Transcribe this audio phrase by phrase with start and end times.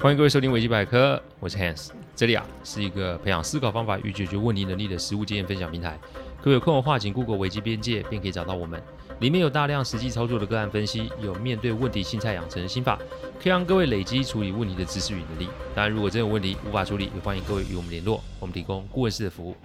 [0.00, 5.98] 欢迎各位收听维基百科，我是 Hans，这里啊是一个培养思考方法与解决问题能力的实务经验分享平台。
[6.40, 8.80] 各位有空的话，请 Google 维基边界，便可以找到我们。
[9.18, 12.96] 里面有大量实际操作的个案分析，有面对问题心态养成的心法，
[13.42, 15.48] 可以让各位累积处理问题的知识与能力。
[15.74, 19.56] 当然，如果真有问题无法处理，也欢迎各位与我们联络，我们提供顾问式的服务。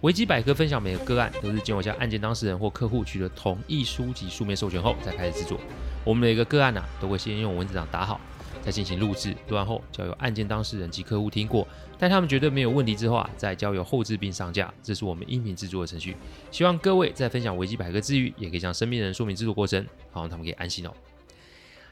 [0.00, 5.60] 维基百科分享每个个案都是经过向案件当事人或客户取得同意书及书面授权后再开始制作。
[6.04, 8.18] 我们每个个案呢、啊，都会先用文字档打好。
[8.62, 11.66] 再进行录制，录完后交由案件当事人及客户听过，
[11.98, 14.72] 待他们觉得没有问题之后啊，再交由后制并上架。
[14.82, 16.16] 这是我们音频制作的程序。
[16.50, 20.92] 希望各位在分享维基百科之余，也可以向身边人说明制作过程，好让他们可以安心哦。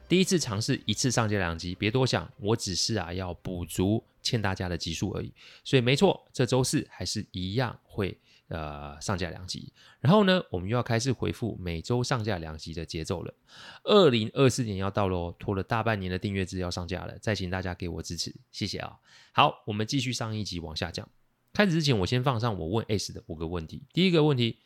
[0.09, 5.33] 第一次尝试一次上架两集，别多想，我只是啊要补足欠大家的集数而已。
[5.65, 8.17] 所以没错，这周四还是一样会。
[8.49, 13.35] 呃，上架两集，然后呢，我们又要开始回复每周上架两集的节奏了。
[13.83, 18.97] 二零二四年要到喽，拖了大半年的订阅制要上架了，再请大家给我支持，谢谢啊。
[19.33, 21.09] 好，我们继续上一集往下讲。
[21.53, 23.83] 开始之前，我先放上我问 S 的五个问题。
[23.93, 24.59] 第一个问题，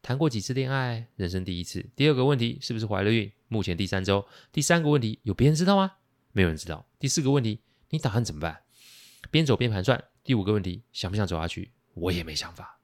[0.00, 1.08] 谈过几次恋爱？
[1.16, 1.84] 人生第一次。
[1.96, 3.32] 第二个问题，是不是怀了孕？
[3.48, 4.24] 目前第三周。
[4.52, 5.90] 第三个问题，有别人知道吗？
[6.32, 6.86] 没有人知道。
[6.98, 8.60] 第四个问题，你打算怎么办？
[9.30, 10.04] 边走边盘算。
[10.22, 11.72] 第五个问题，想不想走下去？
[11.94, 12.78] 我也没想法。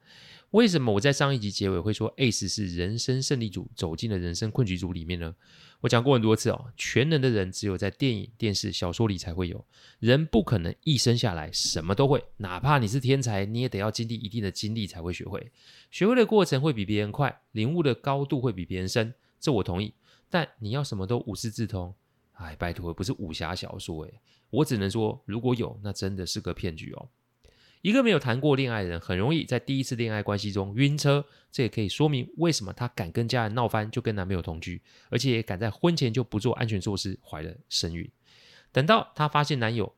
[0.50, 5.34] 为什么我在上一集结尾会说 ACE 是人生胜利组走进了人生困局组里面呢？
[5.80, 9.64] 我讲过很多次哦，全能的人只有在电影、电视、小说里才会有。
[10.00, 15.52] 人不可能一生下来什么都会，哪怕你是天才，你也得要经历一定的经历才会学会。
[15.90, 19.94] 学会的过程会比别人快，领悟的高度会比别人深，这我同意。
[20.28, 21.94] 但你要什么都无师自通，
[22.32, 27.08] 哎，拜托，不是武侠小说诶，我只能说，如果有，那真的是个骗局哦。
[27.82, 31.24] 一个没有谈过恋爱的人，很容易在第一次恋爱关系中晕车。
[31.50, 38.08] 这也可以说明为什么她敢跟家人闹翻就跟男朋友同居，而且也敢在婚前就不做安全措施，怀了身孕。
[38.70, 39.94] 等到她发现男友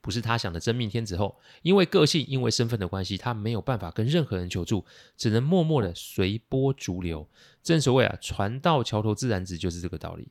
[0.00, 7.28] 不是她想的真命天子后，因为个性、因为身份的关系，她没有办法跟任何人求助，只能默默的随波逐流。
[7.62, 10.28] 正所谓啊，船到桥头自然直，就是这个道理。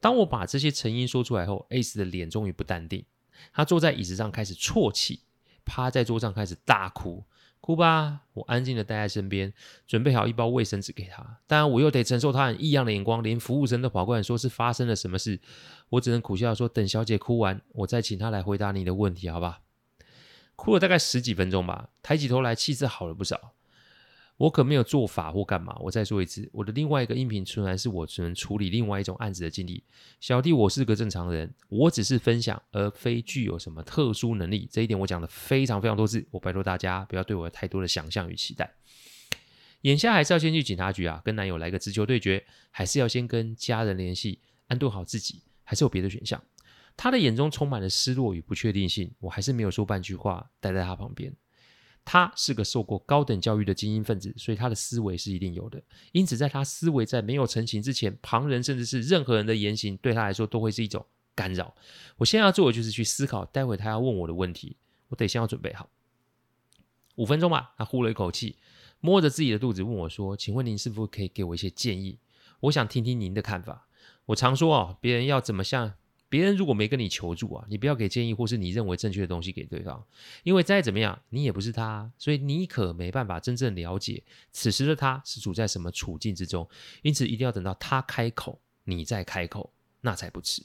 [0.00, 3.04] 当我把这些成因说出来后，Ace 的脸终于不淡定，
[3.52, 5.20] 他坐在椅子上开始啜泣。
[5.68, 7.22] 趴在桌上开始大哭，
[7.60, 8.22] 哭吧！
[8.32, 9.52] 我安静的待在身边，
[9.86, 11.22] 准备好一包卫生纸给他。
[11.46, 15.38] 当然，我又得承受他很异样的眼光，连服务生都跑过来说是发生了什么事。
[15.90, 19.60] 我只能苦笑说：“等小姐哭完，我再请她来回答你的问题，好吧？”
[20.56, 23.52] 哭了大概十几分钟吧，抬起头来，气色好了不少。
[24.38, 25.76] 我可没有做法或干嘛。
[25.80, 29.84] 我再说一次，我的另外一个音频纯然是我只能处理另外一种案子的经历。
[30.20, 34.66] 小弟，我是个正常人，我只是分享，而非具有什么特殊能力。
[34.72, 36.26] 这一点我讲了非常非常多次。
[36.30, 38.72] 我拜托大家不要对我有太多的想象与期待。
[39.82, 46.42] 眼下还是要先去警察局啊，跟男友来个直球对决，还是要先跟家人联系，安顿好自己，还是有别的选项？
[46.96, 51.32] 他的眼中充满了失落与不确定性，我还是没有说半句话，待在他旁边。
[52.10, 55.78] 他是个受过高等教育的精英分子，所以他的思维是一定有的。
[56.12, 61.04] 因此，在他思维在没有成型之前，旁人甚至是任何人的言行，对他来说都会是一种
[61.34, 61.74] 干扰。
[62.16, 65.90] 我现在要做的就是去思考，待会他要问我的问题，我得先要准备好。
[67.16, 68.56] 五分钟吧，他呼了一口气，
[69.00, 72.18] 摸着自己的肚子问我说：“请问您是否可以给我一些建议？
[72.60, 73.86] 我想听听您的看法。”
[74.24, 75.92] 我常说啊，别人要怎么像。
[76.28, 80.04] 别人如果没跟你求助啊，你不要给建议或是你认为正确的东西给对方，
[80.42, 84.22] 因为再怎么样，你也不是他，所以你可没办法真正了解
[84.52, 86.68] 此时的他是处在什么处境之中。
[87.02, 90.62] 因此，一定要等到他开口，你再开口，那才不迟。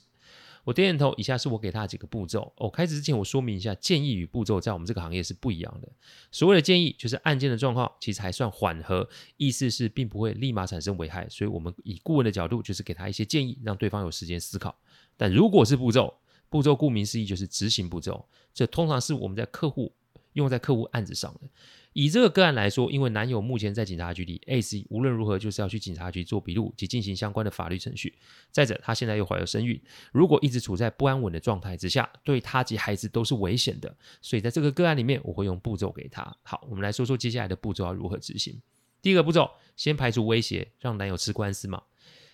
[0.66, 2.54] 我点点头，以下是我给他的几个步骤。
[2.56, 5.92] 哦，开始之前我说明一下，建议与步骤在我们这个行业是不一样的。
[6.32, 14.74] 所谓的建议，就是案件的状况其实还算缓和，意思是并不会立马产生危害，所以我们以顾问的角度，就是给他一些建议，让对方有时间思考。
[15.18, 16.14] 但如果是步骤，
[16.50, 19.94] 步骤顾名思义就是执行步骤，这通常是我们在客户
[20.34, 21.50] 用在客户案子上的。
[21.94, 28.18] 以这个个案来说，因为男友目前在警察局里，Ace 无论如何就是要去警察局做笔录及进行相关的法律程序。
[28.50, 29.80] 再者，他现在又怀有身孕，
[30.12, 33.96] 如果一直处在不安稳的状态之下，对他及孩子都是危险的。
[34.24, 36.36] 所以在这个个案里面，我会用步骤给他。
[36.42, 38.60] 好，我们来说说接下来的步骤要如何执行。
[39.04, 41.84] 第一个步骤，先排除威胁，让男友吃官司嘛。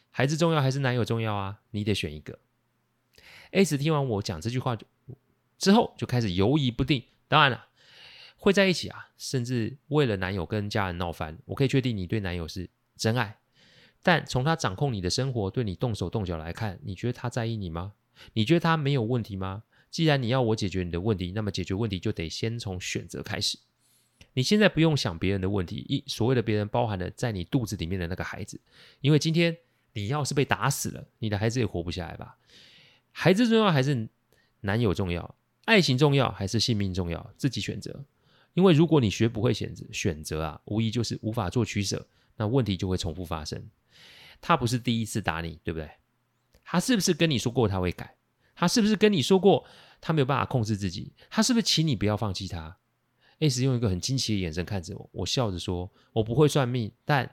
[0.09, 1.59] 孩子重要还是男友重要啊？
[1.71, 2.39] 你得选一个。
[3.51, 4.77] A 子听完我讲这句话
[5.57, 7.03] 之后，就开始犹疑不定。
[7.27, 7.65] 当然了。
[8.41, 11.37] 会在一起啊，甚至为了男友跟家人闹翻。
[11.43, 13.37] 我可以确定你对男友是真爱，
[14.01, 17.95] 但从他掌控你的生活，对你动手动脚来看，你觉得他在意你吗？
[18.31, 19.63] 你觉得他没有问题吗？
[19.91, 23.59] 既然你要我解决你的问题，那么解决问题就得先从选择开始。
[24.35, 28.61] 你现在不用想别人的问题，一所谓的别人包含了在你肚子里面的那个孩子，
[29.01, 29.57] 因为今天
[29.91, 32.37] 你要是被打死了，你的孩子也活不下来吧？
[33.21, 34.07] 孩子重要还是
[34.61, 35.35] 男友重要，
[35.65, 37.33] 爱情重要，还是性命重要？
[37.35, 38.05] 自己选择。
[38.53, 42.07] 因为如果你学不会选择，选择啊，无疑就是无法做取舍，
[42.37, 43.61] 那问题就会重复发生。
[44.39, 45.91] 他不是第一次打你，对不对？
[46.63, 48.15] 他是不是跟你说过他会改？
[48.55, 49.65] 他是不是跟你说过
[49.99, 51.11] 他没有办法控制自己？
[51.29, 52.77] 他是不是请你不要放弃他
[53.39, 57.29] ？S 用一个很惊奇的眼神看着我，我笑着说：“我不会算命，但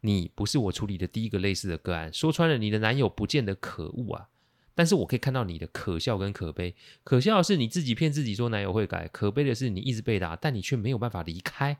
[0.00, 2.12] 你不是我处理的第一个类似的个案。
[2.12, 4.28] 说穿了，你的男友不见得可恶啊。”
[4.74, 6.74] 但是我可以看到你的可笑跟可悲。
[7.04, 11.78] 可笑的是你自己骗自己说男友会改，可悲的是你一直被打，但你却没有办法离开，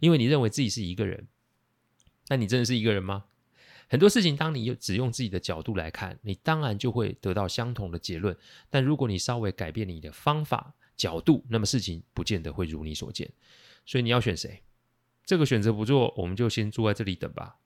[0.00, 1.28] 因为你认为自己是一个人。
[2.28, 3.24] 那你真的是一个人吗？
[3.88, 8.36] 很多事情，当你只用自己的角度来看，你当然就会得到相同的结论。
[8.68, 13.28] 但如果你稍微改变你的方法、角度，那么事情不见得会如你所见。
[13.84, 14.62] 所以你要选谁？
[15.24, 17.56] 这个选择不做，我们就先坐在这里等吧。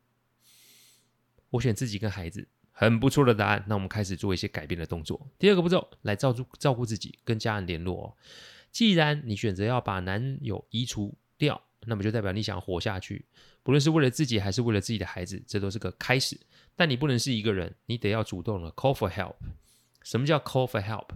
[1.51, 2.49] 我选自己跟孩子。
[2.77, 5.31] 很不错的答案，那我们开始做一些改变的动作。
[5.39, 8.07] 第二个步骤，来照顾照顾自己，跟家人联络哦。
[8.73, 13.25] 既然你选择要把男友移除掉，那么就代表你想活下去，
[13.63, 16.37] 不论是为了自己还是为了自己的孩子，这都是个开始。
[16.75, 19.37] 但你不能是一个人，你得要主动的 call for help。
[20.03, 21.11] 什么叫 call for help？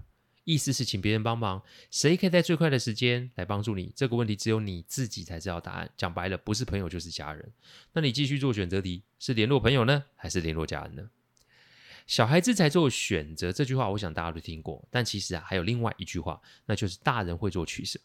[0.44, 1.60] 意思是请别人帮忙。
[1.90, 3.92] 谁可以在最快的时间来帮助你？
[3.96, 5.90] 这个问题只有你自己才知道答案。
[5.96, 7.52] 讲白了，不是朋友就是家人。
[7.92, 11.10] 那你继续做选择题，是联络朋友呢，还是联络家人呢？
[12.08, 14.82] 小孩子才做选择，这句话我想大家都听过。
[14.90, 18.00] 但其实啊，还有另外一句话，那就是大人会做取舍。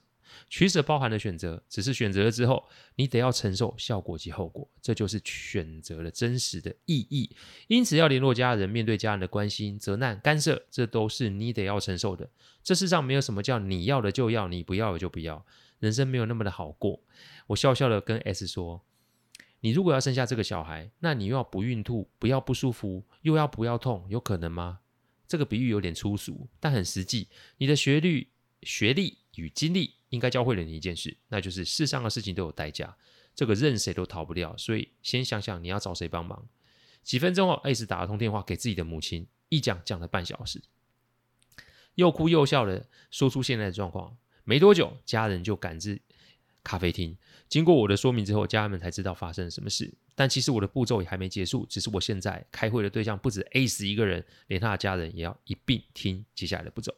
[0.50, 7.33] 取舍包含了选择，只是选择了之后，你得要承受效果及后果，这就是选择的真实的意义。
[7.67, 12.29] 因此，要联络家人，面对家人的关心、责难、干涉，这都是你得要承受的。
[12.61, 15.45] 这世上没有什么叫你要的就要，你不要的就不要。
[15.79, 17.00] 人生没有那么的好过。
[17.47, 18.83] 我笑笑的跟 S 说。
[19.63, 24.81] 你如果要生下这个小孩，那你又要不孕吐，不要不舒服，又要不要痛，有可能吗？
[25.25, 27.30] 这个比喻有点粗俗，但很实际。
[27.60, 28.27] 你的学历、
[28.63, 32.94] 学历与经历应该教会了你一件事，那就是世上的事情都有代价，
[33.33, 34.54] 这个任谁都逃不掉。
[34.57, 36.45] 所以先想想你要找谁帮忙。
[37.01, 40.62] 几分钟后，S 打了通电话给自己的母亲，一讲讲了半小时，
[41.95, 44.18] 又哭又笑的说出现在的状况。
[44.44, 46.01] 没多久，家人就赶至
[46.63, 47.15] 咖啡厅。
[47.50, 49.94] 经过我的说明之后，家人们才知道发生了什么事。
[50.15, 56.94] 但其实我的步骤也还没结束，只是我现在开会的对象不止 A 十一个人，连他的家人也要一并听接下来的步骤。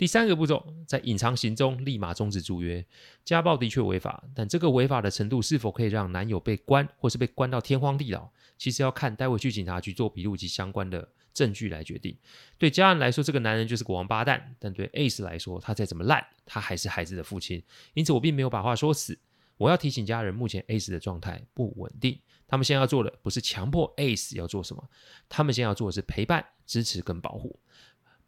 [0.00, 2.82] 第三个步骤，在隐藏行踪，立马终止租约。
[3.22, 12.16] 家暴的确违法，但这个违法的程度是否可以让男友被关，或是被关到天荒地老，其实要看待会去警察局做笔录及相关的证据来决定。
[12.56, 17.62] 对家人来说，这个男人就是个王八蛋；但对 Ace 来说，他再怎么烂，他还是孩子的父亲。
[17.92, 19.18] 因此，我并没有把话说死。
[19.58, 22.18] 我要提醒家人，目前 Ace 的状态不稳定。
[22.48, 24.82] 他们现在要做的不是强迫 Ace 要做什么，
[25.28, 27.59] 他们现在要做的是陪伴、支持跟保护。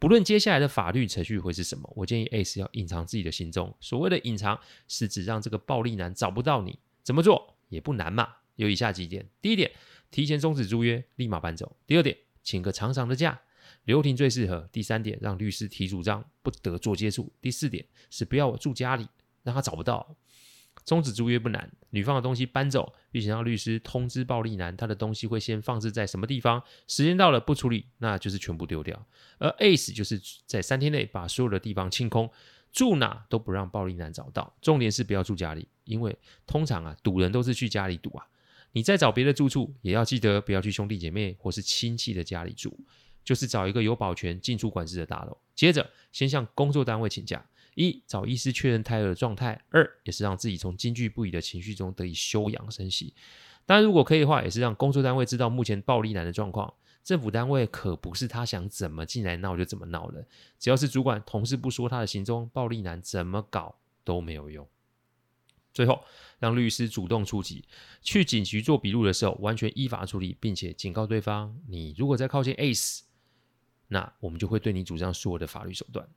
[0.03, 3.73] 不论接下来的法律程序会是什么，我建议 Ace 要隐藏自己的行踪。
[3.79, 6.77] 所谓的隐藏，是指让这个暴力男找不到你。
[7.03, 8.27] 怎么做也不难嘛。
[8.57, 9.71] 有以下几点：第一点，
[10.11, 13.39] 提前终止租约，立马搬走；第二点，请个长长的假，
[13.85, 19.07] 留庭最适合；第三点，让律师提主张，不得做接触；第四点是不要我住家里，
[19.43, 20.17] 让他找不到。
[20.85, 29.05] 终止租约不难，女方的东西搬走，并且让律师通知暴力男，他的东西会先放置在什么地方，时间到了不处理，那就是全部丢掉。
[29.37, 32.29] 而 Ace 就是在三天内把所有的地方清空，
[32.71, 34.53] 住哪都不让暴力男找到。
[34.61, 38.25] 重点是不要住家里，因为通常啊堵人都是去家里堵啊。
[38.73, 42.75] 你再找别的住处，也要记得不要去兄弟姐妹或是亲戚的家里住，
[43.23, 45.37] 就是找一个有保全、进出管制的大楼。
[45.55, 47.45] 接着先向工作单位请假。
[47.75, 53.13] 一找医师确认胎儿的状态，二也是让自己从惊惧不已的情绪中得以休养生息。
[53.65, 56.73] 当然，如果可以的话，也是让工作单位知道目前暴力男的状况。
[57.03, 60.25] 政府单位可不是他想怎么进来闹就怎么闹的，
[60.57, 64.67] 只要是主管同事不说他的行踪，暴力男怎么搞都没有用。
[65.73, 66.03] 最后，
[66.39, 67.65] 让律师主动出击，
[68.01, 73.01] 去警局做笔录的时候，完全依法处理，并且警告对方：你如果再靠近 Ace。
[73.87, 76.07] 那我们就会对你主张所有的法律手段，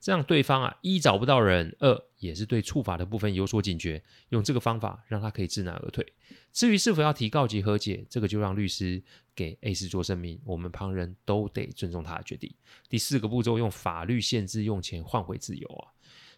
[0.00, 6.06] 这样对方啊一找不到人，二也是对处罚的部分有所警觉，用这个方法让他可以知难而退。
[6.52, 9.02] 至于是否要提告及和解，这个就让律师
[9.34, 12.54] 给 A 氏做声明，我们旁人都得尊重他的决定。
[12.88, 15.92] 第四个步骤，用法律限制用钱换回自由啊。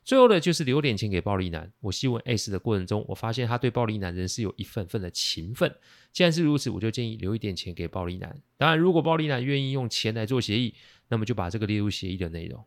[0.09, 1.71] 最后的就是留点钱给暴力男。
[1.81, 5.71] 我细问 Ace 的过程中，我发现他对暴力男仍是有一份份的情分。
[6.15, 8.35] 既然是如此，我就建议留一点钱给暴力男。
[8.57, 10.75] 当然，如果暴力男愿意用钱来做协议，
[11.09, 12.65] 那么就把这个列入协议的内容。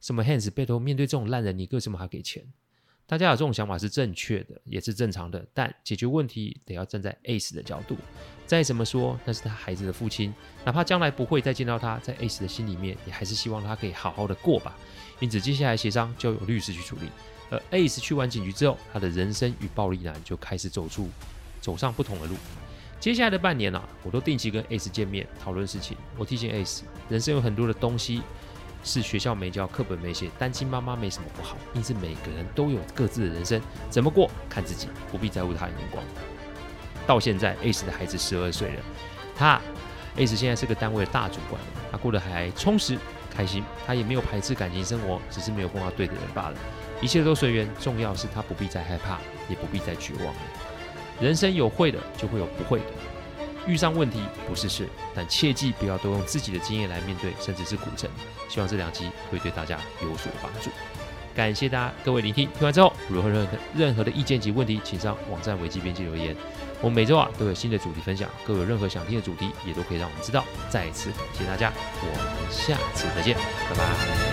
[0.00, 2.46] 什么 Hans 背后面对这种烂人，你为什么还给钱？
[3.04, 5.44] 大家有这种想法是正确的，也是正常的。
[5.52, 7.96] 但解决问题得要站在 Ace 的角度。
[8.46, 10.32] 再怎么说，那是他孩子的父亲，
[10.64, 14.76] 哪怕将来不会再见到他，在 Ace 的心里面，也还是希望他可以好好的过吧。
[15.18, 17.10] 因此，接下来协商就由律师去处理。
[17.50, 21.08] 而 Ace 去完警局之后，他的人生与暴力男就开始走出
[21.60, 22.36] 走上不同的路。
[23.00, 25.96] 接下来的半年啊，我都定期跟 Ace 见面讨论事情。
[26.16, 28.22] 我提醒 Ace，人生有很多的东西。
[28.84, 33.60] 是学校没教，课本没写，单亲妈妈没什么不好，因此每个人都有各自的人生，
[33.90, 36.04] 怎么过看自己，不必在乎他人眼光。
[37.06, 38.82] 到现在，Ace 的孩子十二岁了，
[39.36, 39.60] 他
[40.16, 41.60] Ace 现在是个单位的大主管，
[41.92, 42.98] 他过得还充实
[43.34, 46.56] 开心，他也没有排斥感情生活，只是没有碰到对的人罢了。
[47.00, 50.40] 一切都随缘，重要是他不必再害怕，也不必再绝望了。
[51.20, 52.86] 人生有会的，就会有不会的。
[53.66, 58.08] 遇上问题不是事，但切记不要都用自己的经验来面对，甚至是骨折。
[58.48, 60.70] 希望这两集会对大家有所帮助。
[61.36, 66.34] 感谢大家各位聆听，听完之后如果有任何任何的意见及问题，请上网站维基编辑留言。
[66.80, 70.42] 我们每周啊都有新的主题分享，各位有任何想听的主题，也都可以让我们知道。
[70.70, 73.36] 再一次感谢大家，我们下次再见，
[73.68, 74.25] 拜拜。